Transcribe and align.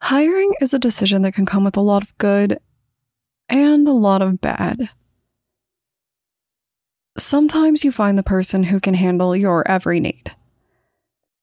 Hiring 0.00 0.54
is 0.60 0.72
a 0.72 0.78
decision 0.78 1.22
that 1.22 1.32
can 1.34 1.46
come 1.46 1.64
with 1.64 1.76
a 1.76 1.82
lot 1.82 2.02
of 2.02 2.16
good 2.18 2.58
and 3.48 3.88
a 3.88 3.92
lot 3.92 4.22
of 4.22 4.40
bad. 4.40 4.90
Sometimes 7.16 7.82
you 7.82 7.90
find 7.90 8.16
the 8.16 8.22
person 8.22 8.64
who 8.64 8.78
can 8.78 8.94
handle 8.94 9.34
your 9.34 9.66
every 9.68 9.98
need. 9.98 10.34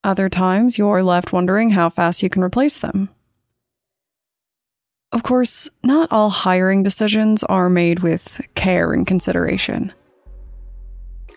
Other 0.02 0.28
times, 0.28 0.78
you're 0.78 1.02
left 1.02 1.32
wondering 1.32 1.70
how 1.70 1.90
fast 1.90 2.22
you 2.22 2.30
can 2.30 2.42
replace 2.42 2.78
them. 2.78 3.10
Of 5.12 5.22
course, 5.22 5.68
not 5.82 6.10
all 6.10 6.30
hiring 6.30 6.82
decisions 6.82 7.44
are 7.44 7.68
made 7.68 8.00
with 8.00 8.40
care 8.54 8.92
and 8.92 9.06
consideration. 9.06 9.92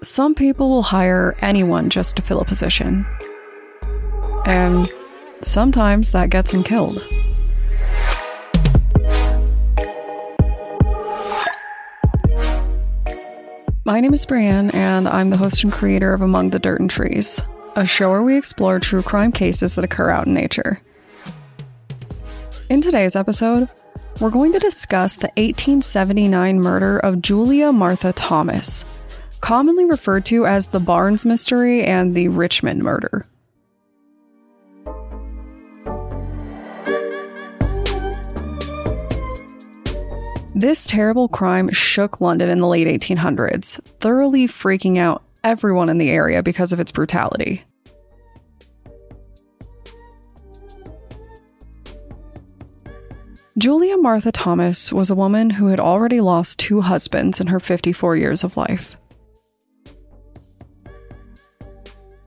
Some 0.01 0.35
people 0.35 0.69
will 0.69 0.83
hire 0.83 1.35
anyone 1.41 1.89
just 1.89 2.15
to 2.15 2.21
fill 2.21 2.39
a 2.39 2.45
position. 2.45 3.05
And 4.45 4.87
sometimes 5.41 6.11
that 6.11 6.29
gets 6.29 6.51
them 6.51 6.63
killed. 6.63 7.03
My 13.85 14.01
name 14.01 14.13
is 14.13 14.25
Brienne, 14.25 14.69
and 14.71 15.07
I'm 15.07 15.31
the 15.31 15.37
host 15.37 15.63
and 15.63 15.73
creator 15.73 16.13
of 16.13 16.21
Among 16.21 16.51
the 16.51 16.59
Dirt 16.59 16.79
and 16.79 16.89
Trees, 16.89 17.41
a 17.75 17.85
show 17.87 18.09
where 18.11 18.21
we 18.21 18.37
explore 18.37 18.79
true 18.79 19.01
crime 19.01 19.31
cases 19.31 19.75
that 19.75 19.83
occur 19.83 20.11
out 20.11 20.27
in 20.27 20.33
nature. 20.33 20.79
In 22.69 22.81
today's 22.81 23.15
episode, 23.15 23.67
we're 24.19 24.29
going 24.29 24.51
to 24.51 24.59
discuss 24.59 25.15
the 25.15 25.31
1879 25.37 26.59
murder 26.61 26.99
of 26.99 27.21
Julia 27.21 27.71
Martha 27.71 28.13
Thomas, 28.13 28.85
commonly 29.41 29.85
referred 29.85 30.25
to 30.25 30.45
as 30.45 30.67
the 30.67 30.79
Barnes 30.79 31.25
Mystery 31.25 31.83
and 31.83 32.13
the 32.13 32.27
Richmond 32.27 32.83
Murder. 32.83 33.25
This 40.59 40.85
terrible 40.85 41.29
crime 41.29 41.71
shook 41.71 42.19
London 42.19 42.49
in 42.49 42.59
the 42.59 42.67
late 42.67 42.85
1800s, 42.85 43.79
thoroughly 44.01 44.45
freaking 44.45 44.97
out 44.97 45.23
everyone 45.41 45.87
in 45.87 45.99
the 45.99 46.09
area 46.09 46.43
because 46.43 46.73
of 46.73 46.81
its 46.81 46.91
brutality. 46.91 47.63
Julia 53.57 53.95
Martha 53.95 54.33
Thomas 54.33 54.91
was 54.91 55.09
a 55.09 55.15
woman 55.15 55.51
who 55.51 55.67
had 55.67 55.79
already 55.79 56.19
lost 56.19 56.59
two 56.59 56.81
husbands 56.81 57.39
in 57.39 57.47
her 57.47 57.61
54 57.61 58.17
years 58.17 58.43
of 58.43 58.57
life. 58.57 58.97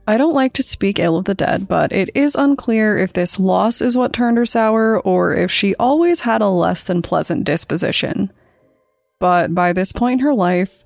I 0.06 0.16
don't 0.16 0.34
like 0.34 0.52
to 0.54 0.64
speak 0.64 0.98
ill 0.98 1.16
of 1.16 1.26
the 1.26 1.34
dead, 1.34 1.68
but 1.68 1.92
it 1.92 2.10
is 2.14 2.34
unclear 2.34 2.98
if 2.98 3.12
this 3.12 3.38
loss 3.38 3.80
is 3.80 3.96
what 3.96 4.12
turned 4.12 4.36
her 4.36 4.46
sour 4.46 5.00
or 5.00 5.34
if 5.34 5.52
she 5.52 5.76
always 5.76 6.20
had 6.20 6.40
a 6.40 6.48
less 6.48 6.82
than 6.82 7.02
pleasant 7.02 7.44
disposition. 7.44 8.32
But 9.20 9.54
by 9.54 9.72
this 9.72 9.92
point 9.92 10.20
in 10.20 10.26
her 10.26 10.34
life, 10.34 10.82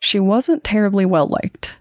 she 0.00 0.18
wasn't 0.18 0.64
terribly 0.64 1.04
well 1.04 1.26
liked. 1.26 1.76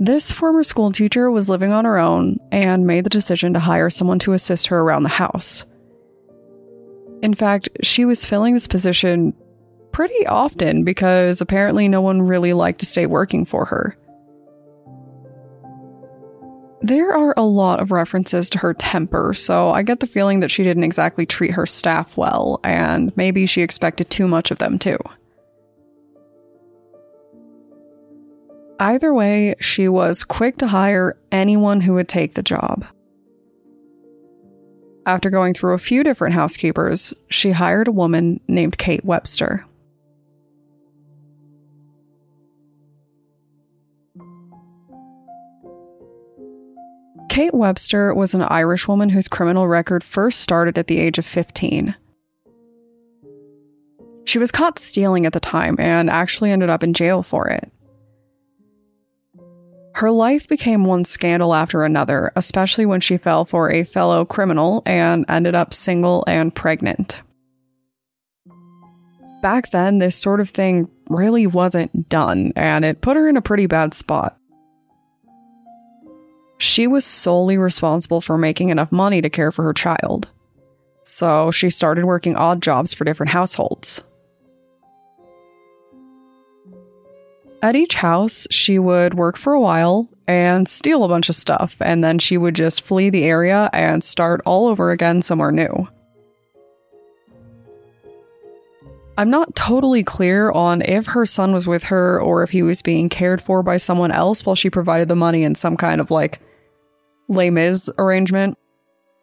This 0.00 0.32
former 0.32 0.64
school 0.64 0.90
teacher 0.90 1.30
was 1.30 1.48
living 1.48 1.72
on 1.72 1.84
her 1.84 1.98
own 1.98 2.38
and 2.50 2.86
made 2.86 3.04
the 3.04 3.10
decision 3.10 3.52
to 3.54 3.60
hire 3.60 3.90
someone 3.90 4.18
to 4.20 4.32
assist 4.32 4.68
her 4.68 4.80
around 4.80 5.04
the 5.04 5.08
house. 5.08 5.64
In 7.22 7.34
fact, 7.34 7.68
she 7.82 8.04
was 8.04 8.24
filling 8.24 8.54
this 8.54 8.68
position 8.68 9.34
pretty 9.98 10.26
often 10.28 10.84
because 10.84 11.40
apparently 11.40 11.88
no 11.88 12.00
one 12.00 12.22
really 12.22 12.52
liked 12.52 12.78
to 12.78 12.86
stay 12.86 13.04
working 13.04 13.44
for 13.44 13.64
her. 13.64 13.96
There 16.80 17.12
are 17.12 17.34
a 17.36 17.42
lot 17.42 17.80
of 17.80 17.90
references 17.90 18.48
to 18.50 18.58
her 18.58 18.74
temper, 18.74 19.34
so 19.34 19.70
I 19.70 19.82
get 19.82 19.98
the 19.98 20.06
feeling 20.06 20.38
that 20.38 20.52
she 20.52 20.62
didn't 20.62 20.84
exactly 20.84 21.26
treat 21.26 21.50
her 21.50 21.66
staff 21.66 22.16
well, 22.16 22.60
and 22.62 23.12
maybe 23.16 23.44
she 23.46 23.60
expected 23.60 24.08
too 24.08 24.28
much 24.28 24.52
of 24.52 24.58
them 24.58 24.78
too. 24.78 24.98
Either 28.78 29.12
way, 29.12 29.56
she 29.58 29.88
was 29.88 30.22
quick 30.22 30.58
to 30.58 30.68
hire 30.68 31.18
anyone 31.32 31.80
who 31.80 31.94
would 31.94 32.08
take 32.08 32.34
the 32.34 32.42
job. 32.44 32.86
After 35.06 35.28
going 35.28 35.54
through 35.54 35.74
a 35.74 35.78
few 35.78 36.04
different 36.04 36.36
housekeepers, 36.36 37.12
she 37.30 37.50
hired 37.50 37.88
a 37.88 37.90
woman 37.90 38.38
named 38.46 38.78
Kate 38.78 39.04
Webster. 39.04 39.64
Kate 47.38 47.54
Webster 47.54 48.12
was 48.12 48.34
an 48.34 48.42
Irish 48.42 48.88
woman 48.88 49.10
whose 49.10 49.28
criminal 49.28 49.68
record 49.68 50.02
first 50.02 50.40
started 50.40 50.76
at 50.76 50.88
the 50.88 50.98
age 50.98 51.18
of 51.18 51.24
15. 51.24 51.94
She 54.24 54.40
was 54.40 54.50
caught 54.50 54.80
stealing 54.80 55.24
at 55.24 55.32
the 55.32 55.38
time 55.38 55.76
and 55.78 56.10
actually 56.10 56.50
ended 56.50 56.68
up 56.68 56.82
in 56.82 56.94
jail 56.94 57.22
for 57.22 57.48
it. 57.48 57.70
Her 59.94 60.10
life 60.10 60.48
became 60.48 60.84
one 60.84 61.04
scandal 61.04 61.54
after 61.54 61.84
another, 61.84 62.32
especially 62.34 62.86
when 62.86 63.00
she 63.00 63.16
fell 63.16 63.44
for 63.44 63.70
a 63.70 63.84
fellow 63.84 64.24
criminal 64.24 64.82
and 64.84 65.24
ended 65.28 65.54
up 65.54 65.72
single 65.72 66.24
and 66.26 66.52
pregnant. 66.52 67.22
Back 69.42 69.70
then, 69.70 70.00
this 70.00 70.16
sort 70.16 70.40
of 70.40 70.50
thing 70.50 70.90
really 71.08 71.46
wasn't 71.46 72.08
done, 72.08 72.52
and 72.56 72.84
it 72.84 73.00
put 73.00 73.16
her 73.16 73.28
in 73.28 73.36
a 73.36 73.42
pretty 73.42 73.66
bad 73.66 73.94
spot. 73.94 74.37
She 76.58 76.86
was 76.86 77.04
solely 77.04 77.56
responsible 77.56 78.20
for 78.20 78.36
making 78.36 78.68
enough 78.68 78.92
money 78.92 79.22
to 79.22 79.30
care 79.30 79.52
for 79.52 79.62
her 79.62 79.72
child. 79.72 80.28
So 81.04 81.50
she 81.50 81.70
started 81.70 82.04
working 82.04 82.36
odd 82.36 82.60
jobs 82.60 82.92
for 82.92 83.04
different 83.04 83.30
households. 83.30 84.02
At 87.62 87.74
each 87.74 87.94
house, 87.94 88.46
she 88.50 88.78
would 88.78 89.14
work 89.14 89.36
for 89.36 89.52
a 89.52 89.60
while 89.60 90.08
and 90.26 90.68
steal 90.68 91.04
a 91.04 91.08
bunch 91.08 91.28
of 91.28 91.36
stuff, 91.36 91.76
and 91.80 92.04
then 92.04 92.18
she 92.18 92.36
would 92.36 92.54
just 92.54 92.82
flee 92.82 93.10
the 93.10 93.24
area 93.24 93.70
and 93.72 94.04
start 94.04 94.40
all 94.44 94.68
over 94.68 94.90
again 94.90 95.22
somewhere 95.22 95.50
new. 95.50 95.88
I'm 99.16 99.30
not 99.30 99.56
totally 99.56 100.04
clear 100.04 100.52
on 100.52 100.82
if 100.82 101.06
her 101.06 101.26
son 101.26 101.52
was 101.52 101.66
with 101.66 101.84
her 101.84 102.20
or 102.20 102.44
if 102.44 102.50
he 102.50 102.62
was 102.62 102.82
being 102.82 103.08
cared 103.08 103.42
for 103.42 103.64
by 103.64 103.76
someone 103.76 104.12
else 104.12 104.46
while 104.46 104.54
she 104.54 104.70
provided 104.70 105.08
the 105.08 105.16
money 105.16 105.42
in 105.42 105.56
some 105.56 105.76
kind 105.76 106.00
of 106.00 106.12
like 106.12 106.38
Les 107.28 107.50
Mis 107.50 107.90
arrangement. 107.98 108.56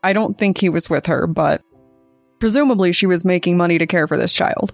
I 0.04 0.14
don't 0.14 0.38
think 0.38 0.60
he 0.60 0.70
was 0.70 0.90
with 0.90 1.08
her, 1.08 1.28
but 1.28 1.62
presumably 2.40 2.92
she 2.92 3.08
was 3.08 3.26
making 3.26 3.58
money 3.58 3.78
to 3.78 3.88
care 3.88 4.08
for 4.08 4.18
this 4.18 4.34
child. 4.34 4.74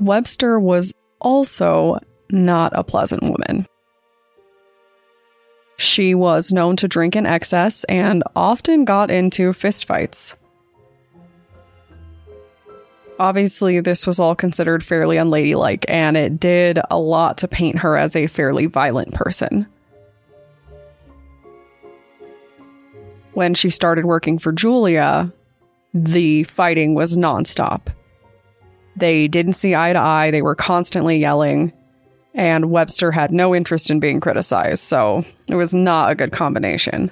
Webster 0.00 0.60
was 0.60 0.92
also 1.20 1.98
not 2.30 2.72
a 2.74 2.84
pleasant 2.84 3.22
woman. 3.22 3.66
She 5.76 6.14
was 6.14 6.52
known 6.52 6.76
to 6.76 6.88
drink 6.88 7.14
in 7.14 7.24
excess 7.24 7.84
and 7.84 8.22
often 8.34 8.84
got 8.84 9.10
into 9.10 9.52
fistfights. 9.52 10.34
Obviously, 13.18 13.80
this 13.80 14.06
was 14.06 14.20
all 14.20 14.36
considered 14.36 14.84
fairly 14.84 15.16
unladylike, 15.16 15.84
and 15.88 16.16
it 16.16 16.38
did 16.38 16.78
a 16.88 16.98
lot 16.98 17.38
to 17.38 17.48
paint 17.48 17.80
her 17.80 17.96
as 17.96 18.14
a 18.14 18.28
fairly 18.28 18.66
violent 18.66 19.12
person. 19.12 19.66
When 23.32 23.54
she 23.54 23.70
started 23.70 24.04
working 24.04 24.38
for 24.38 24.52
Julia, 24.52 25.32
the 25.92 26.44
fighting 26.44 26.94
was 26.94 27.16
nonstop. 27.16 27.82
They 28.94 29.26
didn't 29.26 29.52
see 29.54 29.74
eye 29.74 29.92
to 29.92 29.98
eye, 29.98 30.30
they 30.30 30.42
were 30.42 30.54
constantly 30.54 31.18
yelling, 31.18 31.72
and 32.34 32.70
Webster 32.70 33.10
had 33.10 33.32
no 33.32 33.54
interest 33.54 33.90
in 33.90 33.98
being 34.00 34.20
criticized, 34.20 34.82
so 34.84 35.24
it 35.48 35.56
was 35.56 35.74
not 35.74 36.12
a 36.12 36.14
good 36.14 36.30
combination. 36.30 37.10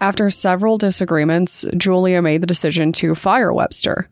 After 0.00 0.30
several 0.30 0.78
disagreements, 0.78 1.66
Julia 1.76 2.22
made 2.22 2.42
the 2.42 2.46
decision 2.46 2.92
to 2.92 3.14
fire 3.14 3.52
Webster. 3.52 4.08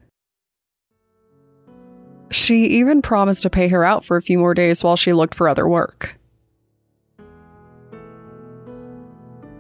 She 2.31 2.65
even 2.67 3.01
promised 3.01 3.43
to 3.45 3.51
pay 3.51 3.69
her 3.69 3.85
out 3.85 4.05
for 4.05 4.19
a 4.19 4.23
few 4.23 4.39
more 4.39 4.53
days 4.53 4.85
while 4.85 4.97
she 4.97 5.15
looked 5.15 5.35
for 5.35 5.49
other 5.49 5.67
work. 5.67 6.15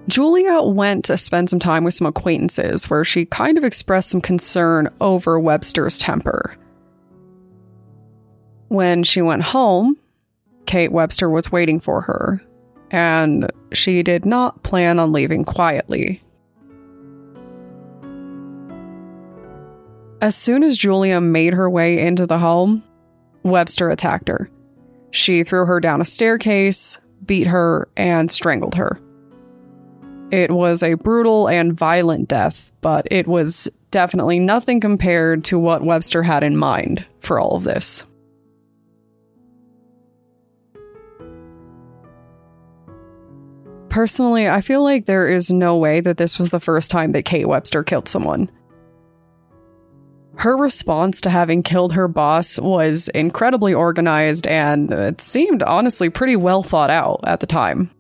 Julia 0.06 0.62
went 0.62 1.06
to 1.06 1.16
spend 1.16 1.50
some 1.50 1.58
time 1.58 1.84
with 1.84 1.94
some 1.94 2.06
acquaintances 2.06 2.88
where 2.88 3.04
she 3.04 3.24
kind 3.26 3.58
of 3.58 3.64
expressed 3.64 4.10
some 4.10 4.20
concern 4.20 4.90
over 5.00 5.38
Webster's 5.38 5.98
temper. 5.98 6.56
When 8.68 9.02
she 9.02 9.22
went 9.22 9.42
home, 9.42 9.96
Kate 10.66 10.92
Webster 10.92 11.28
was 11.28 11.52
waiting 11.52 11.80
for 11.80 12.02
her, 12.02 12.42
and 12.90 13.50
she 13.72 14.02
did 14.02 14.24
not 14.24 14.62
plan 14.62 14.98
on 14.98 15.12
leaving 15.12 15.44
quietly. 15.44 16.22
As 20.20 20.34
soon 20.34 20.64
as 20.64 20.76
Julia 20.76 21.20
made 21.20 21.54
her 21.54 21.70
way 21.70 22.00
into 22.00 22.26
the 22.26 22.38
home, 22.38 22.82
Webster 23.44 23.88
attacked 23.90 24.28
her. 24.28 24.50
She 25.10 25.44
threw 25.44 25.64
her 25.64 25.80
down 25.80 26.00
a 26.00 26.04
staircase, 26.04 26.98
beat 27.24 27.46
her, 27.46 27.88
and 27.96 28.30
strangled 28.30 28.74
her. 28.74 29.00
It 30.30 30.50
was 30.50 30.82
a 30.82 30.94
brutal 30.94 31.48
and 31.48 31.72
violent 31.72 32.28
death, 32.28 32.72
but 32.80 33.06
it 33.10 33.26
was 33.26 33.68
definitely 33.90 34.38
nothing 34.38 34.80
compared 34.80 35.44
to 35.44 35.58
what 35.58 35.84
Webster 35.84 36.22
had 36.22 36.42
in 36.42 36.56
mind 36.56 37.06
for 37.20 37.38
all 37.38 37.56
of 37.56 37.64
this. 37.64 38.04
Personally, 43.98 44.48
I 44.48 44.60
feel 44.60 44.84
like 44.84 45.06
there 45.06 45.26
is 45.26 45.50
no 45.50 45.76
way 45.76 46.00
that 46.00 46.18
this 46.18 46.38
was 46.38 46.50
the 46.50 46.60
first 46.60 46.88
time 46.88 47.10
that 47.10 47.24
Kate 47.24 47.48
Webster 47.48 47.82
killed 47.82 48.08
someone. 48.08 48.48
Her 50.36 50.56
response 50.56 51.20
to 51.22 51.30
having 51.30 51.64
killed 51.64 51.94
her 51.94 52.06
boss 52.06 52.60
was 52.60 53.08
incredibly 53.08 53.74
organized 53.74 54.46
and 54.46 54.88
it 54.92 55.20
seemed 55.20 55.64
honestly 55.64 56.10
pretty 56.10 56.36
well 56.36 56.62
thought 56.62 56.90
out 56.90 57.22
at 57.24 57.40
the 57.40 57.48
time. 57.48 57.90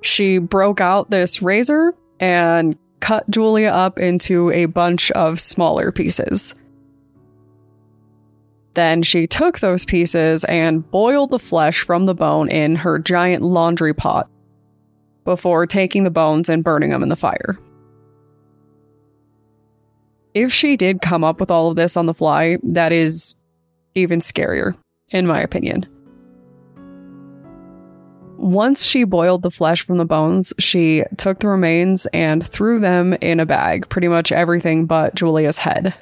She 0.00 0.38
broke 0.38 0.80
out 0.80 1.10
this 1.10 1.40
razor 1.40 1.94
and 2.18 2.76
cut 2.98 3.30
Julia 3.30 3.68
up 3.68 4.00
into 4.00 4.50
a 4.50 4.64
bunch 4.64 5.12
of 5.12 5.38
smaller 5.38 5.92
pieces. 5.92 6.56
Then 8.74 9.02
she 9.02 9.26
took 9.26 9.60
those 9.60 9.84
pieces 9.84 10.44
and 10.44 10.90
boiled 10.90 11.30
the 11.30 11.38
flesh 11.38 11.80
from 11.80 12.06
the 12.06 12.14
bone 12.14 12.50
in 12.50 12.76
her 12.76 12.98
giant 12.98 13.42
laundry 13.42 13.92
pot 13.92 14.28
before 15.24 15.66
taking 15.66 16.04
the 16.04 16.10
bones 16.10 16.48
and 16.48 16.64
burning 16.64 16.90
them 16.90 17.02
in 17.02 17.08
the 17.08 17.16
fire. 17.16 17.58
If 20.34 20.52
she 20.52 20.76
did 20.76 21.02
come 21.02 21.22
up 21.22 21.38
with 21.40 21.50
all 21.50 21.70
of 21.70 21.76
this 21.76 21.96
on 21.96 22.06
the 22.06 22.14
fly, 22.14 22.56
that 22.62 22.92
is 22.92 23.34
even 23.94 24.20
scarier, 24.20 24.74
in 25.10 25.26
my 25.26 25.40
opinion. 25.40 25.86
Once 28.38 28.84
she 28.84 29.04
boiled 29.04 29.42
the 29.42 29.50
flesh 29.50 29.82
from 29.82 29.98
the 29.98 30.04
bones, 30.04 30.52
she 30.58 31.04
took 31.18 31.38
the 31.38 31.48
remains 31.48 32.06
and 32.06 32.44
threw 32.44 32.80
them 32.80 33.12
in 33.20 33.38
a 33.38 33.46
bag, 33.46 33.88
pretty 33.88 34.08
much 34.08 34.32
everything 34.32 34.86
but 34.86 35.14
Julia's 35.14 35.58
head. 35.58 35.94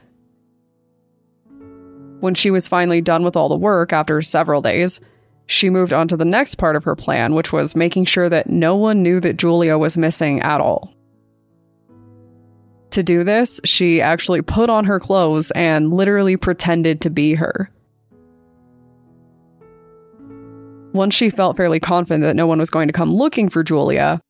When 2.20 2.34
she 2.34 2.50
was 2.50 2.68
finally 2.68 3.00
done 3.00 3.24
with 3.24 3.36
all 3.36 3.48
the 3.48 3.56
work 3.56 3.92
after 3.92 4.20
several 4.22 4.62
days, 4.62 5.00
she 5.46 5.70
moved 5.70 5.92
on 5.92 6.06
to 6.08 6.16
the 6.16 6.24
next 6.24 6.56
part 6.56 6.76
of 6.76 6.84
her 6.84 6.94
plan, 6.94 7.34
which 7.34 7.52
was 7.52 7.74
making 7.74 8.04
sure 8.04 8.28
that 8.28 8.48
no 8.48 8.76
one 8.76 9.02
knew 9.02 9.20
that 9.20 9.36
Julia 9.36 9.78
was 9.78 9.96
missing 9.96 10.40
at 10.40 10.60
all. 10.60 10.94
To 12.90 13.02
do 13.02 13.24
this, 13.24 13.60
she 13.64 14.00
actually 14.00 14.42
put 14.42 14.68
on 14.68 14.84
her 14.84 15.00
clothes 15.00 15.50
and 15.52 15.92
literally 15.92 16.36
pretended 16.36 17.00
to 17.00 17.10
be 17.10 17.34
her. 17.34 17.70
Once 20.92 21.14
she 21.14 21.30
felt 21.30 21.56
fairly 21.56 21.80
confident 21.80 22.22
that 22.22 22.36
no 22.36 22.46
one 22.46 22.58
was 22.58 22.70
going 22.70 22.88
to 22.88 22.92
come 22.92 23.14
looking 23.14 23.48
for 23.48 23.62
Julia, 23.62 24.20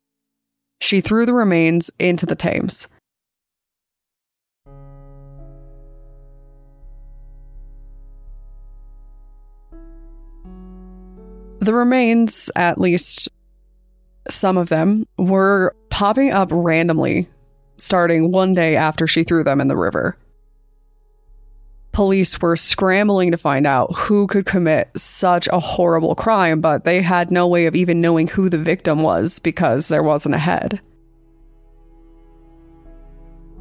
she 0.81 1.01
threw 1.01 1.25
the 1.25 1.35
remains 1.35 1.91
into 1.99 2.27
the 2.27 2.35
Thames. 2.35 2.87
The 11.71 11.77
remains, 11.77 12.51
at 12.57 12.81
least 12.81 13.29
some 14.29 14.57
of 14.57 14.71
them, 14.71 15.07
were 15.17 15.77
popping 15.89 16.33
up 16.33 16.49
randomly 16.51 17.29
starting 17.77 18.33
one 18.33 18.55
day 18.55 18.75
after 18.75 19.07
she 19.07 19.23
threw 19.23 19.45
them 19.45 19.61
in 19.61 19.69
the 19.69 19.77
river. 19.77 20.17
Police 21.93 22.41
were 22.41 22.57
scrambling 22.57 23.31
to 23.31 23.37
find 23.37 23.69
out 23.69 23.95
who 23.95 24.27
could 24.27 24.47
commit 24.47 24.91
such 24.97 25.47
a 25.47 25.61
horrible 25.61 26.17
crime, 26.17 26.61
but 26.61 26.83
they 26.83 27.03
had 27.03 27.31
no 27.31 27.47
way 27.47 27.67
of 27.67 27.77
even 27.77 28.01
knowing 28.01 28.27
who 28.27 28.49
the 28.49 28.59
victim 28.59 29.05
was 29.05 29.39
because 29.39 29.87
there 29.87 30.03
wasn't 30.03 30.35
a 30.35 30.39
head. 30.39 30.81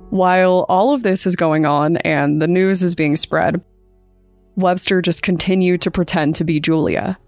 While 0.10 0.66
all 0.68 0.96
of 0.96 1.04
this 1.04 1.28
is 1.28 1.36
going 1.36 1.68
on 1.68 1.98
and 1.98 2.42
the 2.42 2.48
news 2.48 2.82
is 2.82 2.96
being 2.96 3.18
spread, 3.18 3.64
Webster 4.56 5.00
just 5.00 5.22
continued 5.22 5.84
to 5.84 5.92
pretend 5.92 6.34
to 6.38 6.44
be 6.44 6.60
Julia. 6.60 7.20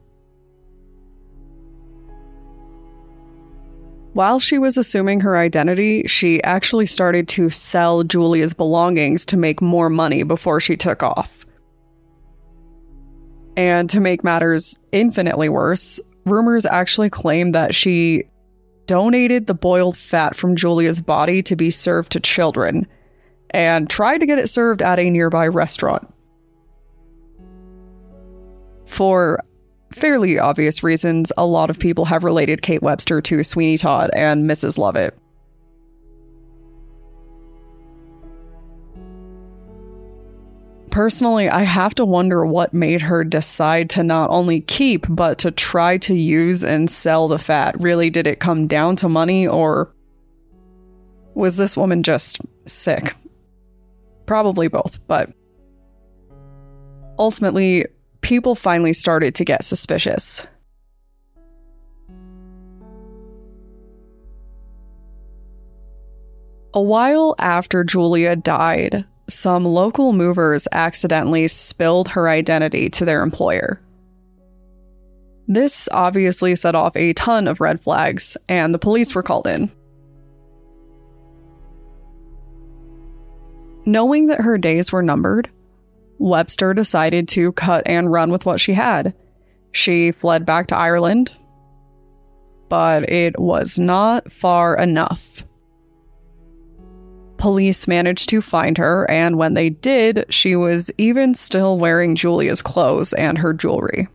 While 4.13 4.39
she 4.39 4.57
was 4.57 4.77
assuming 4.77 5.21
her 5.21 5.37
identity, 5.37 6.05
she 6.07 6.43
actually 6.43 6.85
started 6.85 7.29
to 7.29 7.49
sell 7.49 8.03
Julia's 8.03 8.53
belongings 8.53 9.25
to 9.27 9.37
make 9.37 9.61
more 9.61 9.89
money 9.89 10.23
before 10.23 10.59
she 10.59 10.75
took 10.75 11.01
off. 11.01 11.45
And 13.55 13.89
to 13.89 14.01
make 14.01 14.23
matters 14.23 14.79
infinitely 14.91 15.47
worse, 15.47 15.99
rumors 16.25 16.65
actually 16.65 17.09
claim 17.09 17.53
that 17.53 17.73
she 17.73 18.25
donated 18.85 19.47
the 19.47 19.53
boiled 19.53 19.97
fat 19.97 20.35
from 20.35 20.57
Julia's 20.57 20.99
body 20.99 21.41
to 21.43 21.55
be 21.55 21.69
served 21.69 22.11
to 22.11 22.19
children 22.19 22.87
and 23.51 23.89
tried 23.89 24.17
to 24.17 24.25
get 24.25 24.39
it 24.39 24.49
served 24.49 24.81
at 24.81 24.99
a 24.99 25.09
nearby 25.09 25.47
restaurant. 25.47 26.13
For 28.85 29.41
fairly 29.93 30.39
obvious 30.39 30.83
reasons, 30.83 31.31
a 31.37 31.45
lot 31.45 31.69
of 31.69 31.79
people 31.79 32.05
have 32.05 32.23
related 32.23 32.61
Kate 32.61 32.81
Webster 32.81 33.21
to 33.21 33.43
Sweeney 33.43 33.77
Todd 33.77 34.09
and 34.13 34.49
Mrs. 34.49 34.77
Lovett. 34.77 35.17
Personally, 40.91 41.47
I 41.47 41.63
have 41.63 41.95
to 41.95 42.05
wonder 42.05 42.45
what 42.45 42.73
made 42.73 43.01
her 43.01 43.23
decide 43.23 43.89
to 43.91 44.03
not 44.03 44.29
only 44.29 44.59
keep, 44.59 45.05
but 45.07 45.37
to 45.39 45.49
try 45.49 45.97
to 45.99 46.13
use 46.13 46.65
and 46.65 46.91
sell 46.91 47.29
the 47.29 47.39
fat. 47.39 47.79
Really, 47.79 48.09
did 48.09 48.27
it 48.27 48.41
come 48.41 48.67
down 48.67 48.97
to 48.97 49.07
money, 49.07 49.47
or 49.47 49.93
was 51.33 51.55
this 51.55 51.77
woman 51.77 52.03
just 52.03 52.41
sick? 52.67 53.15
Probably 54.25 54.67
both, 54.67 54.99
but 55.07 55.31
ultimately, 57.17 57.85
people 58.21 58.55
finally 58.55 58.93
started 58.93 59.35
to 59.35 59.45
get 59.45 59.65
suspicious. 59.65 60.45
A 66.73 66.81
while 66.81 67.35
after 67.37 67.83
Julia 67.83 68.35
died, 68.35 69.05
some 69.29 69.65
local 69.65 70.13
movers 70.13 70.67
accidentally 70.71 71.47
spilled 71.49 72.07
her 72.09 72.29
identity 72.29 72.89
to 72.91 73.03
their 73.03 73.23
employer. 73.23 73.81
This 75.47 75.89
obviously 75.91 76.55
set 76.55 76.75
off 76.75 76.95
a 76.95 77.13
ton 77.13 77.47
of 77.47 77.59
red 77.59 77.81
flags, 77.81 78.37
and 78.47 78.73
the 78.73 78.79
police 78.79 79.13
were 79.13 79.23
called 79.23 79.47
in. 79.47 79.69
Knowing 83.85 84.27
that 84.27 84.39
her 84.39 84.57
days 84.57 84.93
were 84.93 85.03
numbered, 85.03 85.49
Webster 86.21 86.75
decided 86.75 87.27
to 87.29 87.51
cut 87.53 87.81
and 87.87 88.11
run 88.11 88.31
with 88.31 88.45
what 88.45 88.59
she 88.59 88.73
had. 88.73 89.15
She 89.71 90.11
fled 90.11 90.45
back 90.45 90.67
to 90.67 90.77
Ireland, 90.77 91.31
but 92.69 93.09
it 93.09 93.39
was 93.39 93.79
not 93.79 94.31
far 94.31 94.77
enough. 94.77 95.43
Police 97.37 97.87
managed 97.87 98.29
to 98.29 98.39
find 98.39 98.77
her, 98.77 99.09
and 99.09 99.39
when 99.39 99.55
they 99.55 99.71
did, 99.71 100.25
she 100.29 100.55
was 100.55 100.91
even 100.99 101.33
still 101.33 101.79
wearing 101.79 102.15
Julia's 102.15 102.61
clothes 102.61 103.13
and 103.13 103.39
her 103.39 103.51
jewelry. 103.51 104.07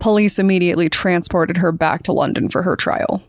Police 0.00 0.38
immediately 0.38 0.90
transported 0.90 1.56
her 1.56 1.72
back 1.72 2.02
to 2.02 2.12
London 2.12 2.50
for 2.50 2.62
her 2.62 2.76
trial. 2.76 3.22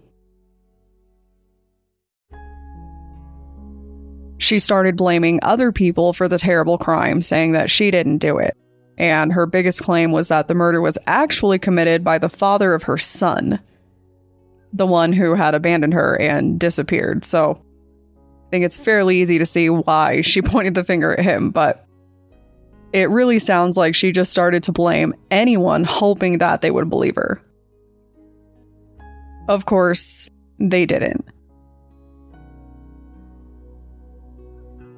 She 4.50 4.58
started 4.58 4.98
blaming 4.98 5.38
other 5.44 5.72
people 5.72 6.12
for 6.12 6.28
the 6.28 6.40
terrible 6.40 6.80
crime, 6.80 7.22
saying 7.22 7.52
that 7.52 7.70
she 7.70 7.92
didn't 7.92 8.18
do 8.18 8.40
it. 8.40 8.58
And 8.98 9.32
her 9.34 9.46
biggest 9.46 9.84
claim 9.84 10.12
was 10.12 10.30
that 10.30 10.48
the 10.48 10.56
murder 10.56 10.82
was 10.82 10.98
actually 11.06 11.60
committed 11.60 12.04
by 12.04 12.18
the 12.18 12.30
father 12.30 12.74
of 12.74 12.82
her 12.82 12.98
son, 12.98 13.60
the 14.74 14.88
one 14.88 15.14
who 15.14 15.36
had 15.36 15.54
abandoned 15.54 15.94
her 15.94 16.20
and 16.20 16.60
disappeared. 16.60 17.26
So 17.26 17.62
I 17.62 18.50
think 18.50 18.66
it's 18.66 18.76
fairly 18.76 19.22
easy 19.22 19.38
to 19.38 19.46
see 19.46 19.70
why 19.70 20.22
she 20.22 20.42
pointed 20.42 20.74
the 20.74 20.84
finger 20.84 21.14
at 21.14 21.24
him, 21.24 21.52
but 21.52 21.86
it 22.92 23.12
really 23.12 23.38
sounds 23.38 23.78
like 23.78 23.94
she 23.94 24.12
just 24.12 24.32
started 24.32 24.64
to 24.64 24.72
blame 24.72 25.14
anyone, 25.30 25.84
hoping 25.84 26.40
that 26.40 26.62
they 26.62 26.72
would 26.72 26.90
believe 26.90 27.18
her. 27.18 27.40
Of 29.48 29.68
course, 29.68 30.28
they 30.58 30.88
didn't. 30.88 31.24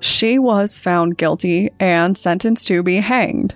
She 0.01 0.39
was 0.39 0.79
found 0.79 1.17
guilty 1.17 1.71
and 1.79 2.17
sentenced 2.17 2.67
to 2.67 2.83
be 2.83 2.97
hanged. 2.97 3.55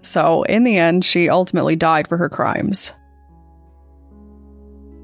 So, 0.00 0.42
in 0.44 0.64
the 0.64 0.78
end, 0.78 1.04
she 1.04 1.28
ultimately 1.28 1.76
died 1.76 2.08
for 2.08 2.16
her 2.16 2.28
crimes. 2.28 2.94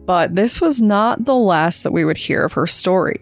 But 0.07 0.35
this 0.35 0.61
was 0.61 0.81
not 0.81 1.27
the 1.27 1.35
last 1.35 1.83
that 1.83 1.93
we 1.93 2.05
would 2.05 2.17
hear 2.17 2.45
of 2.45 2.55
her 2.55 2.67
story. 2.67 3.21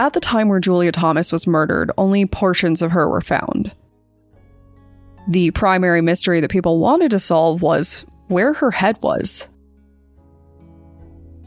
At 0.00 0.14
the 0.14 0.20
time 0.20 0.48
where 0.48 0.60
Julia 0.60 0.92
Thomas 0.92 1.30
was 1.30 1.46
murdered, 1.46 1.90
only 1.98 2.24
portions 2.24 2.80
of 2.80 2.92
her 2.92 3.08
were 3.08 3.20
found. 3.20 3.72
The 5.28 5.50
primary 5.50 6.00
mystery 6.00 6.40
that 6.40 6.50
people 6.50 6.78
wanted 6.78 7.10
to 7.10 7.20
solve 7.20 7.60
was 7.60 8.06
where 8.28 8.54
her 8.54 8.70
head 8.70 8.96
was. 9.02 9.48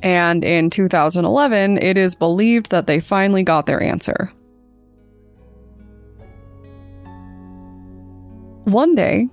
And 0.04 0.44
in 0.44 0.70
2011, 0.70 1.78
it 1.78 1.98
is 1.98 2.16
believed 2.16 2.72
that 2.72 2.88
they 2.88 3.00
finally 3.00 3.44
got 3.44 3.66
their 3.66 3.82
answer. 3.82 4.32
One 8.66 8.96
day, 8.96 9.30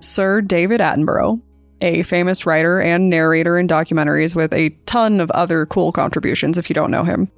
Sir 0.00 0.40
David 0.40 0.80
Attenborough, 0.80 1.40
a 1.80 2.02
famous 2.02 2.46
writer 2.46 2.80
and 2.80 3.08
narrator 3.08 3.58
in 3.58 3.66
documentaries 3.66 4.34
with 4.34 4.52
a 4.52 4.70
ton 4.86 5.20
of 5.20 5.30
other 5.30 5.66
cool 5.66 5.92
contributions 5.92 6.58
if 6.58 6.68
you 6.68 6.74
don't 6.74 6.90
know 6.90 7.04
him, 7.04 7.30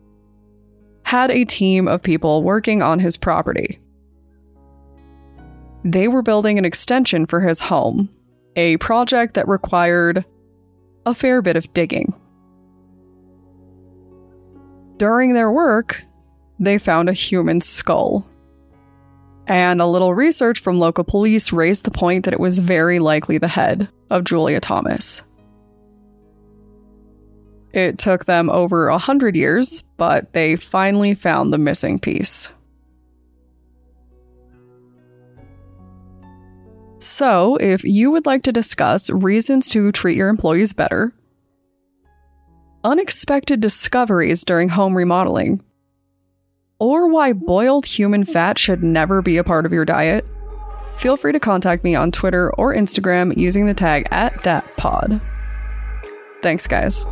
had 1.05 1.31
a 1.31 1.45
team 1.45 1.89
of 1.89 2.03
people 2.03 2.43
working 2.43 2.83
on 2.83 2.99
his 2.99 3.17
property. 3.17 3.81
They 5.85 6.09
were 6.09 6.23
building 6.23 6.59
an 6.59 6.65
extension 6.65 7.27
for 7.27 7.41
his 7.41 7.61
home, 7.61 8.09
a 8.57 8.77
project 8.79 9.35
that 9.35 9.49
required 9.49 10.25
a 11.05 11.15
fair 11.15 11.43
bit 11.43 11.57
of 11.57 11.73
digging. 11.73 12.15
During 15.03 15.35
their 15.35 15.51
work, 15.51 16.05
they 16.61 16.79
found 16.79 17.09
a 17.09 17.13
human 17.13 17.61
skull. 17.61 18.25
And 19.49 19.83
a 19.83 19.87
little 19.89 20.15
research 20.15 20.61
from 20.61 20.79
local 20.79 21.03
police 21.03 21.53
raised 21.53 21.83
the 21.83 21.91
point 21.91 22.25
that 22.25 22.33
it 22.33 22.39
was 22.39 22.61
very 22.61 23.01
likely 23.01 23.37
the 23.37 23.49
head 23.49 23.89
of 24.11 24.23
Julia 24.23 24.61
Thomas. 24.61 25.25
It 27.73 27.99
took 27.99 28.27
them 28.27 28.49
over 28.49 28.87
a 28.87 28.97
hundred 28.97 29.35
years, 29.35 29.83
but 29.97 30.33
they 30.35 30.55
finally 30.55 31.15
found 31.15 31.53
the 31.53 31.59
missing 31.59 31.99
piece. 31.99 32.53
So, 37.01 37.57
if 37.57 37.83
you 37.83 38.13
would 38.13 38.27
like 38.27 38.45
to 38.45 38.53
discuss 38.53 39.11
reasons 39.11 39.69
to 39.71 39.91
treat 39.91 40.17
your 40.17 40.29
employees 40.29 40.73
better, 40.73 41.13
unexpected 42.85 43.61
discoveries 43.61 44.45
during 44.45 44.71
home 44.71 44.97
remodeling, 44.97 45.63
or 46.79 47.09
why 47.09 47.33
boiled 47.33 47.87
human 47.87 48.25
fat 48.25 48.59
should 48.59 48.83
never 48.83 49.23
be 49.23 49.37
a 49.37 49.45
part 49.45 49.67
of 49.67 49.73
your 49.73 49.85
diet, 49.85 50.27
feel 50.97 51.17
free 51.17 51.33
to 51.33 51.41
contact 51.41 51.85
me 51.85 51.95
on 51.95 52.11
Twitter 52.11 52.53
or 52.55 52.75
Instagram 52.75 53.37
using 53.37 53.67
the 53.67 53.75
tag 53.75 54.09
at 54.11 54.33
DatPod. 54.35 55.21
Thanks, 56.43 56.67
guys. 56.67 57.07